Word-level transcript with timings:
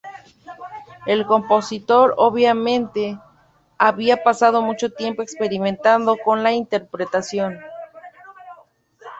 El 1.05 1.27
compositor 1.27 2.15
obviamente 2.17 3.19
había 3.77 4.23
pasado 4.23 4.63
mucho 4.63 4.91
tiempo 4.91 5.21
experimentando 5.21 6.17
con 6.17 6.41
la 6.41 6.53
interpretación. 6.53 7.59